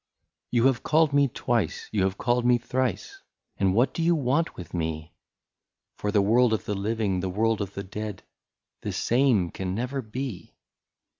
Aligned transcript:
"You 0.49 0.65
have 0.65 0.81
called 0.81 1.13
me 1.13 1.27
twice, 1.27 1.87
you 1.91 2.01
have 2.05 2.17
called 2.17 2.43
me 2.43 2.57
thrice, 2.57 3.21
And 3.57 3.75
what 3.75 3.93
do 3.93 4.01
you 4.01 4.15
want 4.15 4.55
with 4.55 4.73
me? 4.73 5.13
For 5.95 6.11
the 6.11 6.23
world 6.23 6.53
of 6.53 6.65
the 6.65 6.73
living, 6.73 7.19
the 7.19 7.29
world 7.29 7.61
of 7.61 7.75
the 7.75 7.83
dead, 7.83 8.23
The 8.81 8.93
same 8.93 9.51
can 9.51 9.75
never 9.75 10.01
be 10.01 10.55